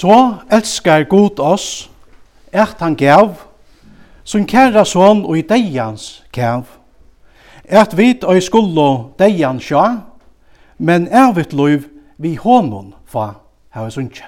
[0.00, 1.90] Så elskar Gud oss,
[2.52, 3.34] at han gav,
[4.24, 6.62] som kæra son og i deians gav.
[7.64, 10.00] At vit og i skullo deian sja,
[10.78, 11.84] men ervit loiv
[12.16, 13.26] vi honon fa
[13.76, 14.24] hava sunnje.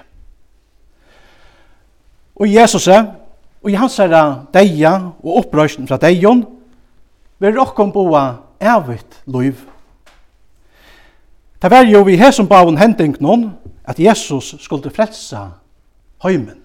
[2.35, 3.09] Og Jesus er,
[3.63, 4.93] og i hans herra deia
[5.23, 6.45] og opprøysten fra deion,
[7.41, 8.23] vil rokkon boa
[8.61, 9.65] ervit loiv.
[11.57, 13.49] Det var jo vi hesum bavun hending noen,
[13.83, 15.47] at Jesus skulle frelsa
[16.23, 16.59] heimen.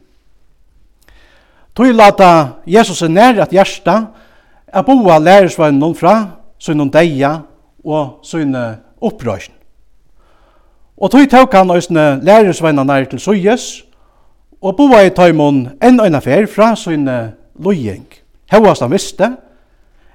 [1.79, 3.99] Tøy lata Jesus er nær at hjersta
[4.67, 6.15] er boa lærersvannen fra
[6.59, 7.37] sønnen deia
[7.85, 9.55] og sønne opprøysen.
[10.99, 13.69] Og tøy tok han òsne lærersvannen nær til søyes
[14.61, 17.19] og boa i taimon enn øyna fer fra sønne
[17.63, 18.07] løying.
[18.51, 19.31] Hauast han visste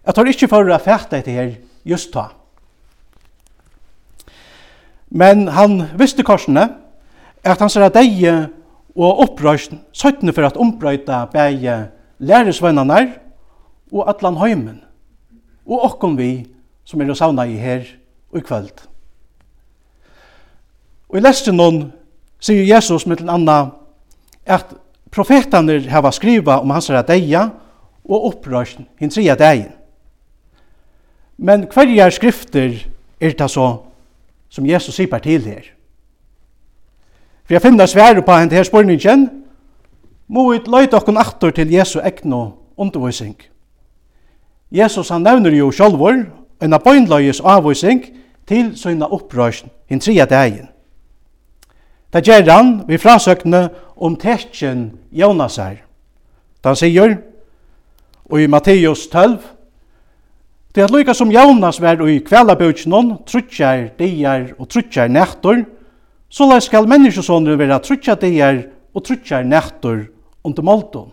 [0.03, 1.53] at han ikkje fyrir a fæta etter her
[1.85, 2.27] just ta.
[5.09, 6.67] Men han visste korsene
[7.43, 8.49] at han ser at deie
[8.95, 11.87] og opprøysn, søttene for at ombrøyta bæge
[12.19, 13.07] læresvennanar
[13.91, 14.83] og atlan heimen
[15.65, 16.45] og okkom vi
[16.85, 17.85] som er savna i her
[18.31, 18.87] og i kvöld.
[21.09, 21.91] Og i lesten noen
[22.43, 23.71] sier Jesus med en annan
[24.45, 24.73] at
[25.13, 27.49] profetene hava skriva om hans deia
[28.03, 29.71] og opprørsn hin tria deien.
[31.37, 32.83] Men hverjar skrifter
[33.21, 33.85] er det så
[34.49, 35.63] som Jesus sier til her?
[37.53, 39.29] For jeg finner svære på henne her spørningen,
[40.27, 43.35] må vi løyte okken aktor til Jesu egnu undervisning.
[44.71, 46.15] Jesus han nevner jo sjálfur
[46.61, 48.07] en bøgnløyes avvisning
[48.49, 50.71] til søgna opprøsjen hinn tria dagen.
[52.13, 55.77] Det gjør han vi frasøkne om tekjen Jonas her.
[56.63, 57.17] Da han sier,
[58.25, 59.37] og i Matteus 12,
[60.75, 65.61] Det er lykka som Jonas var i kveldabøtjenon, trutjar, dier og trutjar nektor,
[66.33, 68.63] Så lai skal menneskesåneren være trutja dier
[68.95, 70.07] og trutja nættur
[70.43, 71.11] under målton.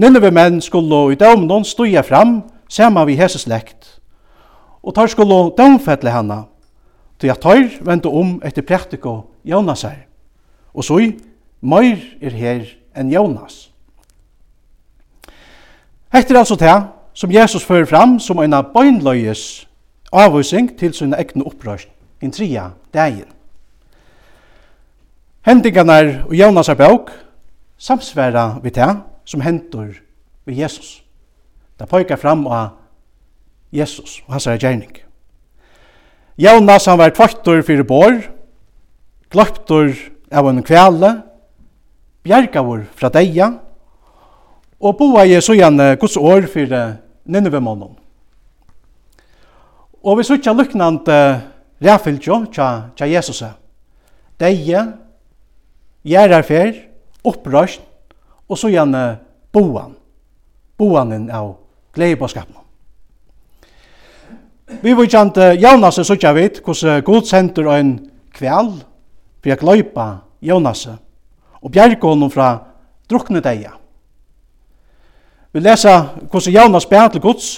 [0.00, 4.00] Ninnive menn skulle i dømnon stuja fram sema vi hese slekt,
[4.82, 6.40] og tar skulle dømfettle henne,
[7.20, 10.08] til at tar vente om etter praktiko Jonas her.
[10.74, 10.98] Og så
[11.60, 12.64] meir er her
[12.96, 13.68] enn Jonas.
[16.14, 16.74] Etter altså det
[17.14, 19.68] som Jesus fører fram som en av bøgnløyes
[20.12, 21.88] avvisning til sin egne opprøst,
[22.22, 23.28] en tria dagen.
[25.44, 27.10] Hendingarnar og Jónasar bók
[27.76, 29.90] samsværa vi það som hendur
[30.48, 31.02] við Jesus.
[31.76, 32.78] Það pojkar fram av
[33.68, 35.02] Jesus og hans er gjerning.
[36.40, 38.16] Jonas han var kvartur fyrir bor,
[39.28, 39.92] gløptur
[40.32, 41.12] av en kvele,
[42.24, 43.50] bjergavur fra deia,
[44.80, 46.96] og boa i søyan Guds år fyrir
[47.28, 47.92] Ninevemånen.
[50.04, 51.20] Og vi sutja luknande
[51.84, 53.44] ræfylgjo tja, tja Jesus,
[54.40, 55.03] Deia
[56.04, 56.74] gjerarfer,
[57.24, 57.82] opprøst,
[58.48, 59.18] og så gjerne
[59.52, 59.94] boan.
[60.78, 61.54] Boanen av
[61.94, 62.56] gledebåskapen.
[64.82, 67.94] Vi vil kjent Jonas så ikke vet hvordan Gud sender en
[68.34, 68.72] kvæl
[69.44, 70.06] for å gløypa
[70.44, 70.86] Jonas
[71.64, 72.56] og bjerke honom fra
[73.08, 73.76] drukne deia.
[75.54, 77.48] Vi leser hvordan Jonas ber til Guds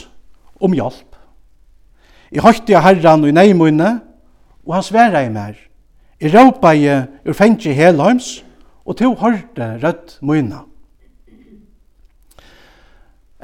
[0.61, 1.17] om hjelp.
[2.31, 4.01] I høyte jeg herran og i neimunne,
[4.67, 5.55] og han sverer i mer.
[6.21, 6.89] Jeg i
[7.29, 8.45] ur fengi helheims,
[8.87, 10.63] og to hørte rødt myna.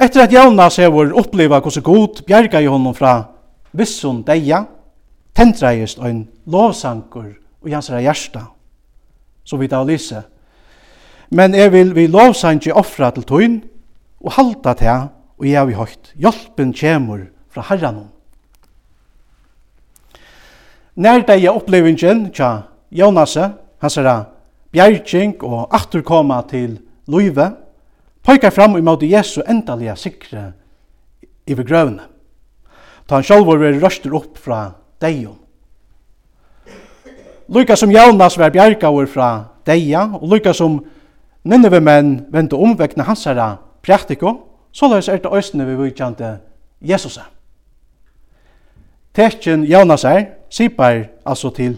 [0.00, 3.24] Etter at Jonas hefur oppleva hvordan god bjerga i honom fra
[3.72, 4.64] vissun deia,
[5.34, 8.46] tendreist ein lovsankur og jansra hjersta,
[9.44, 10.22] som vi da lyse.
[11.30, 13.60] Men jeg vil vi lovsanki offra til tøyn,
[14.20, 15.08] og halda til
[15.42, 16.12] og jeg har vi høyt.
[16.14, 18.11] Hjelpen kjemur fra herranom.
[20.96, 24.24] Nærdegja opplevingen tja Jonasse, hans er
[24.72, 27.50] bjergjeng og afturkoma til Luive,
[28.24, 30.52] pekar fram imot Jesu endaliga sikre
[31.46, 32.02] i grøvne.
[33.08, 35.38] Ta han sjálfur veri røstur upp fra deion.
[37.48, 40.82] Lykka som Jonas var bjergaur fra deia, og lykka som
[41.44, 44.36] Nineve menn vente omvekna hans herra praktiko,
[44.72, 46.38] så er det òsne vi vikjante
[46.80, 47.22] Jesusa.
[49.14, 51.76] Tekjen Jonasar sipar altså til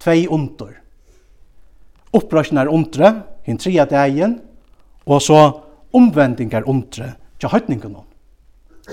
[0.00, 0.72] tvei ondur.
[2.58, 4.40] er undre, hin tria dagen,
[5.06, 5.60] og så
[5.92, 7.48] omvendingar ondre til
[7.88, 8.04] nå.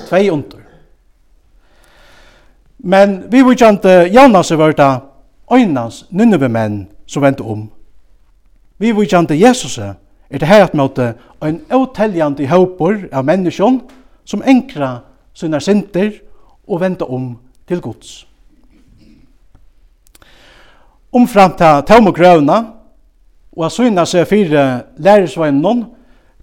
[0.07, 0.65] Tvei under.
[2.77, 4.89] Men vi vil kjente Jonas er vörda
[5.51, 7.71] øynens nynneve menn som vente om.
[8.77, 9.95] Vi vil kjente Jesus er
[10.29, 11.13] det her at møte
[11.43, 13.81] en åteljande håpor av menneskjon
[14.25, 14.99] som enkra
[15.33, 16.11] sine synder
[16.67, 17.35] og vente om
[17.67, 18.27] til Guds.
[21.15, 21.57] Omframt
[21.87, 22.57] til og Grøvna,
[23.55, 24.63] og av søgna seg fire
[24.99, 25.85] lærersveien noen,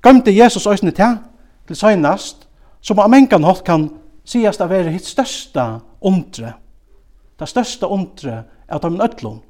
[0.02, 1.18] gømte Jesus øsne til,
[1.68, 2.46] til søgnast,
[2.80, 3.90] som av mengan hatt kan
[4.24, 5.66] sigast av være hitt største
[6.00, 6.54] ondre.
[7.38, 9.40] Det største ondre er av dem ødlom.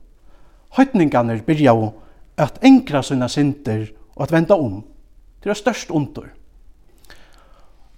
[0.77, 1.93] Høytningene byrja jo
[2.41, 3.87] at enkra sina synder
[4.17, 4.81] og at venda om.
[5.43, 6.31] Det er størst ondre.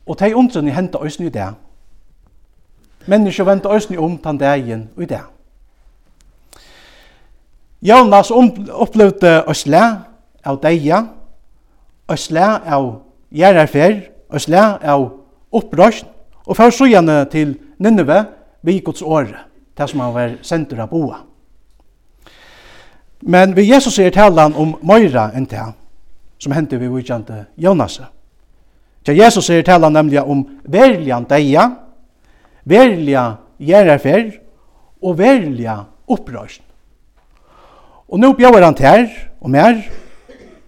[0.07, 1.55] Og de ondrene henta øsne i det,
[3.07, 5.35] Mennesker venter øyne om tan dagen og i dag.
[7.83, 9.81] Jonas opplevde òsle
[10.45, 11.03] av deia,
[12.09, 12.87] òsle av
[13.29, 13.99] gjerarfer,
[14.33, 15.05] òsle av
[15.53, 16.09] opprøsn,
[16.47, 18.25] og fyrir sujane til Nineve
[18.63, 19.45] vi Guds åre,
[19.77, 21.21] det som han var sendur av boa.
[23.21, 25.65] Men vi Jesus er talan om Møyra enn det,
[26.39, 28.01] som hendte vi vikjante Jonas.
[29.07, 31.71] Ja, Jesus er talan nemlig om verlian deia,
[32.65, 33.25] verliga
[33.61, 34.33] gjerarfer
[35.03, 36.65] og verliga opprørsn.
[38.09, 39.09] Og nå bjør han til
[39.41, 39.81] og mer,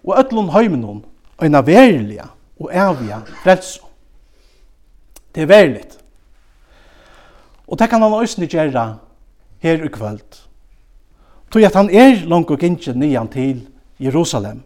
[0.03, 1.03] og øtlån høymenon,
[1.41, 3.81] av verliga og evige frelse.
[5.35, 5.97] Det er verligt.
[7.67, 8.97] Og det kan han òsne gjøre
[9.59, 10.47] her i kvöld.
[11.51, 13.67] Tog at han er langt og gynnsje nyan til
[13.99, 14.63] Jerusalem.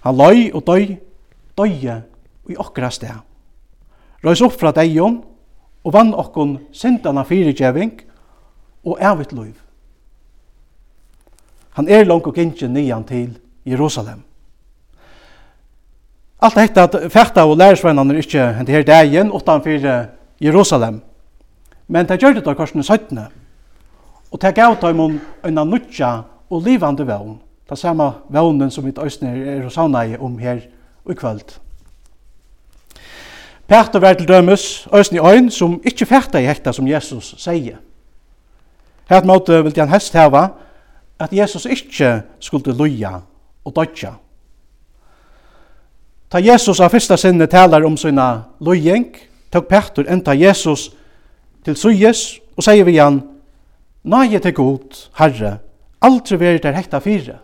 [0.00, 0.96] Han løy og døy,
[1.58, 2.02] døye
[2.48, 3.20] i okra sted.
[4.24, 5.20] Røys opp fra deion,
[5.84, 7.92] og vann okkon syndana fyrirgjeving
[8.84, 9.54] og evigt liv.
[11.78, 14.22] Han er langt og gingen nyan til Jerusalem.
[16.42, 20.06] Alt hetta at fætta og lærersvennene er ikke hendt her dagen utanfor
[20.40, 21.02] Jerusalem.
[21.88, 23.18] Men det gjør det da korsene 17.
[24.30, 27.38] Og det gav dem om en nutja og livande vevn.
[27.70, 30.60] Det samme vevnen som vi østner er i savner om her
[31.10, 31.58] i kvöld.
[33.70, 37.76] Peter var til dømes, øysen i øyn, som ikkje fætta i hekta som Jesus sier.
[39.06, 40.48] Her måte vil han helst heva
[41.18, 43.20] at Jesus ikkje skulle loja
[43.64, 44.10] og dødja.
[46.30, 49.14] Ta Jesus av fyrsta sinne talar om sina lojeng,
[49.52, 50.90] tok Peter enda Jesus
[51.64, 53.22] til suyes og sier vi han,
[54.02, 55.58] Nei til god, Herre,
[56.02, 57.38] aldri veri der hekta fire.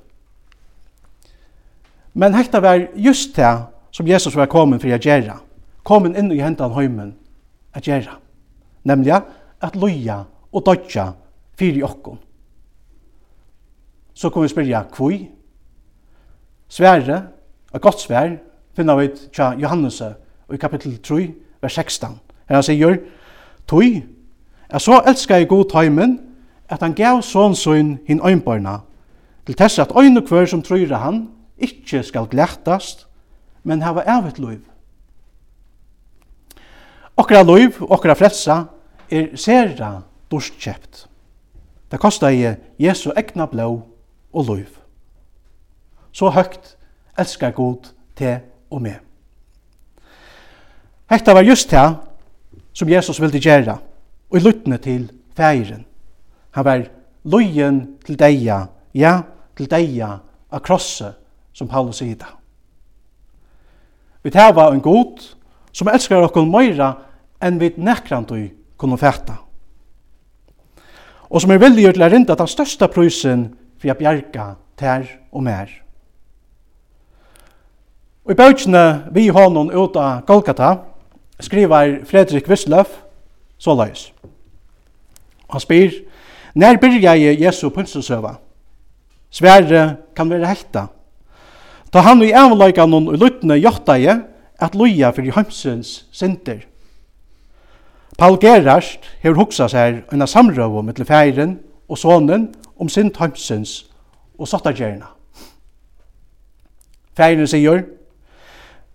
[2.15, 3.59] Men hekta var just det
[3.93, 5.46] som Jesus var kommet for å gjøre
[5.87, 7.15] komin inn i hendan heimen
[7.75, 8.19] at gjera.
[8.85, 9.15] Nemlig
[9.63, 11.13] at loja og dodja
[11.59, 12.19] fyrir okkon.
[14.15, 15.27] Så kom vi spyrja kvui.
[16.69, 17.23] Svære,
[17.73, 18.37] og godt svær,
[18.75, 21.29] finna vi tja Johannes i kapittel 3,
[21.63, 22.19] vers 16.
[22.49, 22.99] Her han sier,
[23.67, 24.03] Tui,
[24.73, 26.21] jeg så elskar jeg god heimen,
[26.69, 28.79] at han gav sonsun hin øynbarna,
[29.47, 31.29] til tess at øyne kvar som trøyre han,
[31.59, 33.07] ikkje skal glættast,
[33.63, 34.63] men hava evet loiv.
[37.17, 38.59] Okra loiv, okra frelsa
[39.09, 41.07] er sera dorskjept.
[41.91, 43.71] Det kostar i Jesu egna blå
[44.33, 44.69] og loiv.
[46.13, 46.77] Så høgt
[47.19, 48.39] elskar god til
[48.71, 49.01] og med.
[51.11, 51.97] Hetta var just det
[52.73, 53.79] som Jesus ville gjøre,
[54.31, 55.87] og i til feiren.
[56.51, 56.83] Han var
[57.25, 59.23] lojen til deia, ja,
[59.57, 60.19] til deia
[60.51, 61.15] av krosset,
[61.53, 62.29] som Paulus sier det.
[64.23, 65.23] Vi tar var en god
[65.73, 67.06] som elskar okkon møyra
[67.43, 69.37] enn vi nekrant vi kunne fæta.
[71.31, 73.49] Og som er vilje til å rinda den største prysen
[73.81, 75.71] for å bjerga tær og mer.
[78.27, 80.73] Og i bøkene vi hånden ut av Golgata
[81.43, 82.91] skriver Fredrik Vissløf
[83.59, 84.11] så løys.
[85.51, 85.93] Han spyr,
[86.57, 88.39] Nær byrja jeg Jesu pynsensøva?
[89.31, 90.87] Sverre kan være hekta.
[91.93, 94.23] Ta han i avlaika noen og luttne jotta jeg
[94.63, 96.63] at loja fyrir heimsens synder.
[98.17, 101.59] Paul Gerhard hefur hugsað sær eina samrøvu mittle færin
[101.89, 103.91] og sonen om sin tømsins
[104.39, 105.13] og sottagerna.
[107.17, 107.81] Færin sigur,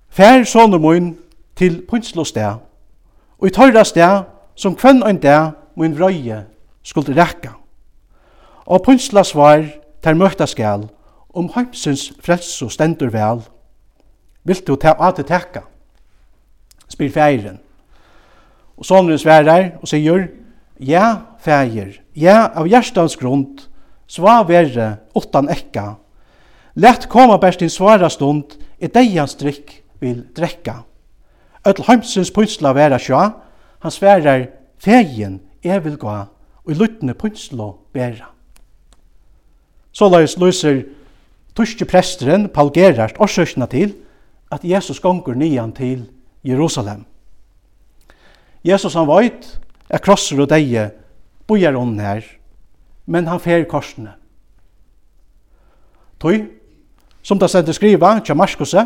[0.10, 1.18] Fær sonur mun
[1.56, 2.26] til pynslo
[3.40, 4.24] og i tørra stær
[4.56, 6.44] som kvenn ein der mun vrøye
[6.84, 7.54] skuld rekka.
[8.66, 9.64] Og pynsla svar
[10.04, 10.90] ter møkta skal
[11.34, 13.42] om heimsins frelso stendur vel.
[14.44, 15.62] Vilt du ta at tekka?
[16.90, 17.60] Spyr færin.
[18.78, 20.30] Og sonen sverar og sier,
[20.82, 23.68] Ja, fægir, ja, av hjertans grund,
[24.10, 26.00] sva verre, åttan ekka.
[26.74, 30.80] Lett koma best din svara stund, i deians drikk vil drekka.
[31.70, 33.20] Öll heimsins pynsla vera sjå,
[33.86, 34.48] han sverar,
[34.82, 36.16] fægin, jeg vil gå,
[36.66, 38.32] og i luttne pynsla bæra.
[39.94, 40.82] Så løys løyser
[41.54, 43.94] tuske presteren, Paul Gerhardt, årsøkna til
[44.52, 46.08] at Jesus gonger nian til
[46.42, 47.06] Jerusalem.
[48.64, 49.48] Jesus han veit
[49.90, 50.90] er krosser og deie
[51.48, 52.22] bojar on her,
[53.06, 54.14] men han fer korsene.
[56.22, 56.38] Toi,
[57.24, 58.86] som det stendur skriva, tja Marskose,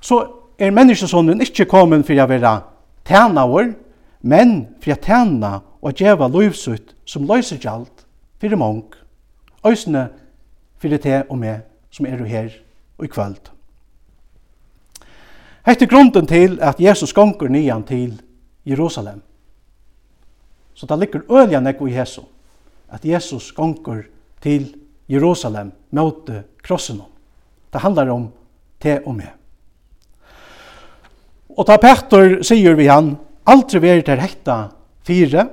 [0.00, 0.18] så
[0.58, 2.54] er menneskesonen ikkje kommet for å være
[3.04, 3.46] tæna
[4.22, 8.04] men for å tæna og djeva løyvsutt som løyser gjald
[8.40, 8.94] fyrir mong,
[9.66, 10.08] øysene
[10.78, 12.50] fyrir te og meg som er her
[12.98, 13.50] og i kvöld.
[15.66, 18.20] Hette grunden til at Jesus gonger nian til
[18.64, 19.20] Jerusalem.
[20.74, 22.22] Så det ligger øyelig nekk i Jesu,
[22.88, 24.02] at Jesus gonger
[24.42, 24.74] til
[25.08, 26.30] Jerusalem mot
[26.62, 27.02] krossen.
[27.72, 28.30] Det handlar om
[28.80, 29.28] te og me.
[31.56, 33.16] Og ta Petter sier vi han,
[33.46, 34.56] aldri veri til hekta
[35.04, 35.46] fire,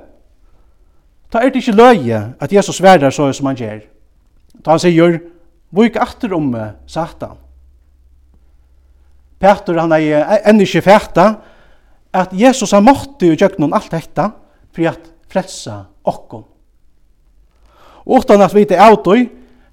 [1.30, 3.82] ta er det ikke løye at Jesus verder så som han gjør.
[4.64, 5.20] Ta han sier,
[5.70, 6.48] Vik atter om
[6.90, 7.36] Satan.
[9.38, 11.26] Petter han er enn ikke fæta,
[12.12, 14.30] at Jesus har måttet jo gjøre noen alt dette
[14.74, 16.44] for at frelsa okkom.
[18.06, 19.28] Og utan at vi til avtøy,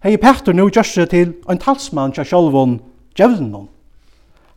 [0.06, 2.78] hei Petter nu gjør seg til en talsmann til sjølvån
[3.18, 3.68] djevnen.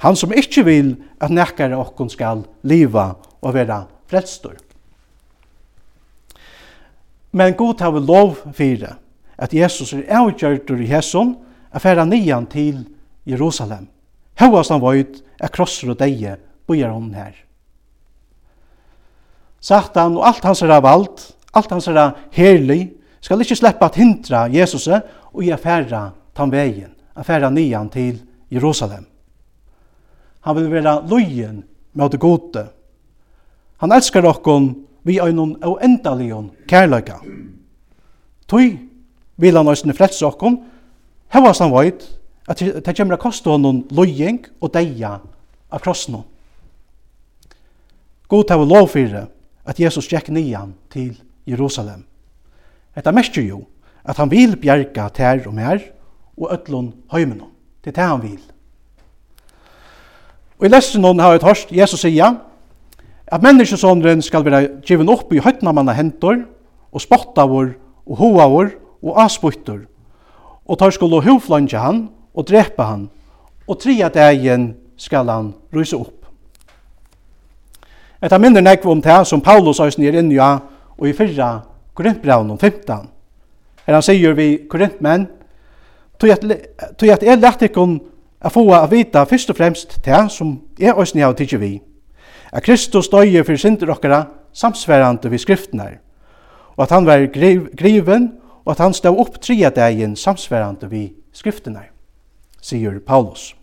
[0.05, 4.57] Han som ikkje vil at nekkare okkom skal liva og vera frelstor.
[7.33, 8.97] Men god har vi lov fire
[9.41, 11.37] at Jesus er avgjørtur i hesson
[11.73, 12.83] at færa nian til
[13.29, 13.87] Jerusalem.
[14.41, 17.33] Hauast han vøyt er krosser og deie bojar hon her.
[19.61, 21.21] Satan og alt hans er vald,
[21.55, 26.93] alt hans herra herlig, skal ikkje sleppa at hindra Jesus og i affæra tan vegin,
[27.15, 29.05] affæra nian til Jerusalem.
[30.41, 32.65] Han vil vera lojen med det gode.
[33.81, 34.73] Han elskar okkon
[35.05, 37.21] vi øynon og endalion kærløyga.
[38.49, 38.79] Tøy
[39.37, 40.59] vil han òsne frelse okkon,
[41.33, 42.07] hevas han veit
[42.49, 45.19] at det kommer å koste honom lojeng og deia
[45.71, 46.19] av krossen.
[48.31, 49.29] God til lov fyrir
[49.71, 51.15] at Jesus gikk nian til
[51.47, 52.03] Jerusalem.
[52.97, 53.65] Etta mestjer jo
[54.03, 55.83] at han vil bjerga tær og mer
[56.41, 57.53] og ötlun høymenon.
[57.85, 58.41] Det er det han vil.
[60.59, 62.41] Og i lesen hon har jeg tørst, Jesus sier
[63.31, 66.43] at menneskesåndren skal være given opp i høytna manna hentor
[66.91, 67.77] og spotta vår
[68.11, 69.85] og hoa vår og asbytter
[70.67, 73.07] og tar skulle hovflanje han og drepa han
[73.71, 76.20] og tria dagen skal han ryse opp.
[78.23, 80.61] Eta minner nekv om det som Paulus æsni er inni av
[80.99, 81.63] og i fyrra
[81.97, 83.09] Korintbraun om 15.
[83.87, 85.27] Her han sier vi Korintmenn
[86.21, 87.97] tog at jeg lett ikkon
[88.41, 91.81] a få a vita fyrst og fremst det som jeg æsni av tidsi vi.
[92.53, 95.99] At Kristus døye for synder okkara samsverande vi skriftene.
[96.77, 97.27] og at han var
[97.77, 98.33] griven
[98.65, 101.83] og at han stod opp tria dagen samsverande vi skriftene,
[102.63, 103.55] sier Paulus.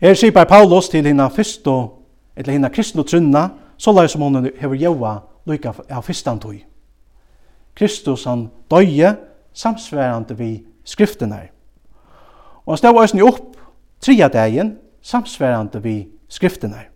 [0.00, 2.03] Her sier Paulus til hina fyrst og
[2.36, 6.56] eller hinna kristna trunna, så lai som hon hever jaua lukka av fyrstan tog.
[7.74, 9.16] Kristus han døye
[9.52, 11.48] samsværande vi skriftene.
[12.64, 13.56] Og han stod òsni opp
[14.00, 15.96] tria dagen samsværande vi
[16.28, 16.86] skriftene.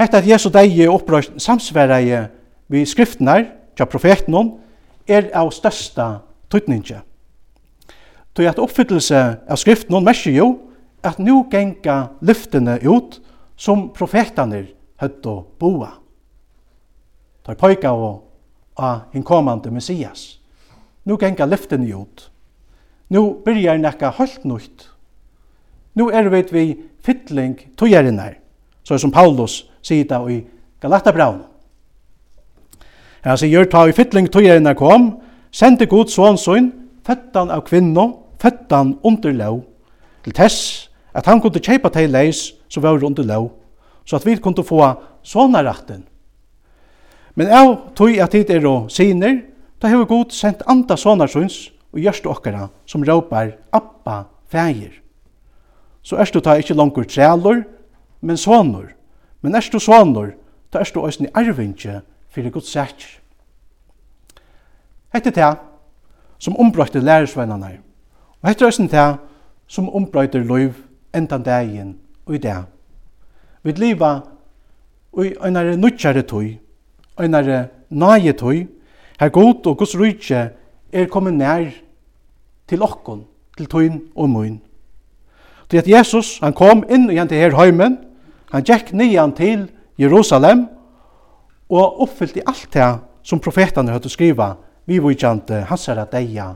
[0.00, 2.28] Hetta at Jesu degi opprøst samsværeie
[2.72, 4.36] vi skriftene, tja profeten
[5.08, 7.02] er av størsta tøytninge.
[8.34, 9.20] Tøy at oppfyllelse
[9.50, 10.46] av skriften merker jo
[11.04, 13.18] at nu genga lyftene ut,
[13.60, 15.90] som profetaner høtt å boa.
[17.44, 20.38] Tar pojka og av hinkommande Messias.
[21.04, 22.30] Nu genga lyften ut.
[23.08, 24.88] Nu byrjar nekka holdt nutt.
[25.92, 26.64] Nu er vi vi
[27.02, 28.38] fytling togerinnar,
[28.84, 30.44] så som Paulus sier da i
[30.80, 31.42] Galatabraun.
[33.24, 35.20] Han sier, ta i fytling togerinnar kom,
[35.52, 36.70] sendte god sånnsyn,
[37.04, 38.06] føttan av kvinno,
[38.40, 39.60] føttan under lov,
[40.24, 43.50] til tess at han kunne kjeipa til leis som var under lov,
[44.04, 44.80] så at vi kunne få
[45.26, 46.06] sånne retten.
[47.34, 49.42] Men av tog at tid er og siner,
[49.80, 54.92] da har vi god sendt andre sånne syns og gjørst okkara som råpar Abba feir.
[56.02, 57.64] Så er du ta ikke langer trælor,
[58.20, 58.94] men sånner.
[59.40, 60.34] Men er du sånner,
[60.72, 62.00] da er du også en arvinge
[62.30, 63.18] for det Guds sækker.
[65.10, 65.54] Hette det
[66.38, 67.80] som ombrøyte lærersvennerne,
[68.40, 69.08] og hette det
[69.68, 70.76] som ombrøyte løyv
[71.14, 71.96] endan dagen
[72.28, 72.64] i dag.
[73.62, 74.20] Vi liva
[75.20, 76.54] i einare nutjare tøy,
[77.20, 78.66] einare nage tøy,
[79.20, 80.48] her god og gos rujtje
[80.92, 81.68] er kommet nær
[82.68, 83.24] til okkon,
[83.56, 84.60] til tøyn og møyn.
[85.70, 87.98] Det at Jesus, han kom inn igjen til her heimen,
[88.50, 89.68] han gikk nian til
[90.00, 90.66] Jerusalem,
[91.70, 92.88] og oppfyllte alt det
[93.22, 94.54] som profetene hadde skriva,
[94.86, 96.48] vi vujtjante hans herre deia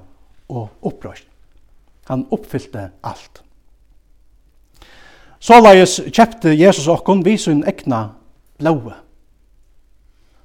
[0.50, 1.28] og opprørst.
[2.10, 3.43] Han oppfyllte alt.
[5.44, 8.14] Såleis kjepte Jesus okkon vi sin egna
[8.56, 8.94] blåe.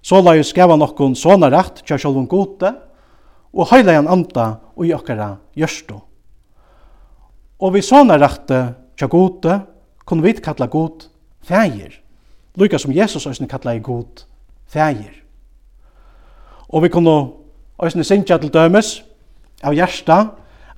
[0.04, 2.74] Såleis gav han okkon såna rett kja sjolvun gode,
[3.56, 5.96] og heila han anda og i okkara gjørstu.
[7.64, 8.60] Og vi såna rette
[9.00, 9.62] kja gode,
[10.04, 11.08] kunne vi kalla god
[11.48, 11.96] fægir,
[12.60, 14.26] lykka som Jesus òsne kalla i god
[14.68, 15.16] fægir.
[16.76, 17.18] Og vi kunne
[17.80, 18.98] òsne sinja til dømes
[19.64, 20.26] av hjersta,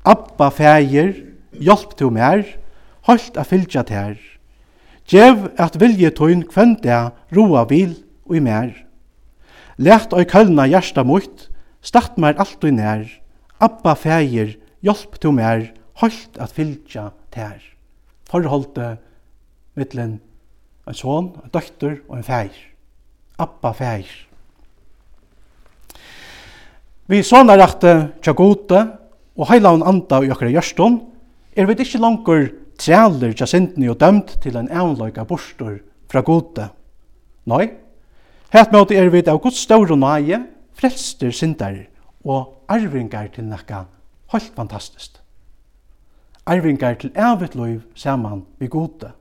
[0.06, 1.14] Abba fægir,
[1.58, 2.61] hjelp til mer,
[3.08, 4.18] holdt a fylgja ter.
[5.10, 7.00] Gjev at vilje tøyn kvenn det
[7.36, 7.96] roa vil
[8.30, 8.72] og i mer.
[9.82, 11.48] Lært oi kølna hjersta mot,
[11.82, 13.06] start mer alt og nær.
[13.62, 14.56] Abba feir,
[14.86, 17.60] hjelp to mer, holdt at fylgja ter.
[18.30, 19.02] Forholdet
[19.78, 20.20] mittlen
[20.88, 22.56] en son, en døkter og en feir.
[23.42, 24.10] Abba feir.
[27.12, 27.94] Vi sånne rette
[28.24, 28.86] tja gode
[29.36, 31.02] og heilavn anda i okkar i gjørstånd,
[31.58, 32.46] er vi ikke langer
[32.82, 35.78] trealer tja sindni og dømt til en eunløyga bostur
[36.10, 36.68] fra gode.
[37.46, 37.70] Nei,
[38.54, 40.42] het måte er vi av Guds og nage,
[40.74, 41.78] frelster sindar
[42.26, 43.86] og arvingar til nekka
[44.32, 45.22] holdt fantastiskt.
[46.46, 49.12] Arvingar til evigt loiv saman vi gode.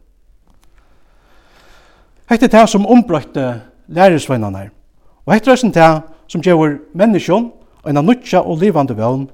[2.31, 4.71] Hette det som ombrøyte lærersvennerne,
[5.27, 7.51] og hette det det som gjør menneskjon
[7.87, 9.29] en av nutja og livande vøvn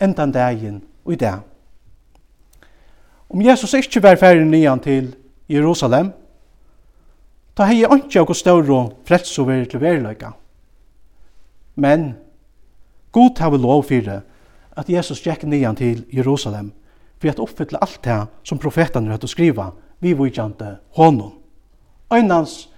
[0.00, 1.55] enn dagen og i dag.
[3.28, 5.14] Om Jesus ikkje var ferdig nian til
[5.50, 6.12] Jerusalem,
[7.56, 10.32] ta hei ikke av større frelse over til verleika.
[11.74, 12.14] Men
[13.12, 14.20] God har vi lov for
[14.76, 16.72] at Jesus gikk nian til Jerusalem
[17.18, 21.32] for at oppfylle alt det som profetene hadde skriva vi vikjante honom.
[22.12, 22.68] Øynans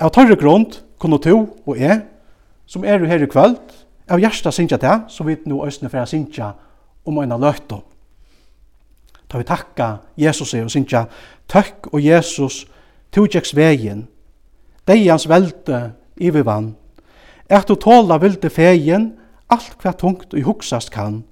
[0.00, 2.02] av tørre grund kunne to og jeg,
[2.66, 3.58] som er her i kvöld,
[4.08, 6.52] av hjertet synsja det, så vidt nå østene for å synsja
[7.04, 7.82] om øyne løtene.
[9.28, 11.04] Ta vi takka Jesus og synkja,
[11.48, 12.66] tøkk og Jesus
[13.12, 14.06] tujeks vegin,
[14.88, 16.74] deians velte i vi vann,
[17.48, 19.14] Er du tåla vilde fegin,
[19.48, 21.22] alt hva tungt og huksast kan,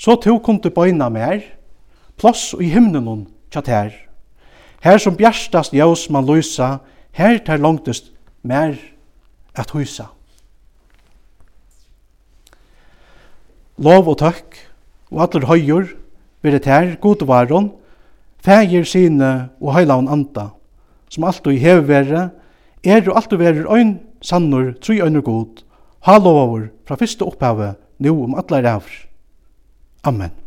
[0.00, 1.42] så tu kom du bøyna mer,
[2.16, 3.92] ploss og i himnenon tja her.
[4.80, 6.78] Her som bjerstast jaus man løysa,
[7.12, 8.08] her tar langtest
[8.42, 8.78] mer
[9.54, 10.08] at husa.
[13.76, 14.56] Lov og tøkk,
[15.12, 15.92] og allir høyur,
[16.42, 17.70] Vere tær, god varon,
[18.40, 20.50] fægir sine og heilavn anda,
[21.10, 22.22] som alltid hever vere,
[22.84, 25.64] er og alltid vere ein sannur, tru øynur god,
[26.06, 28.92] halovavur, fra fyrste opphavet, nu om allar avr.
[30.04, 30.39] Amen.